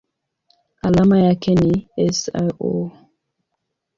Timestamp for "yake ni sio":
1.19-2.91